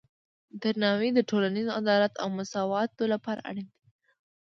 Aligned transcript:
درناوی 0.61 1.09
د 1.13 1.19
ټولنیز 1.29 1.67
عدالت 1.79 2.13
او 2.23 2.27
مساواتو 2.37 3.03
لپاره 3.13 3.41
اړین 3.49 3.67
دی. 3.73 3.83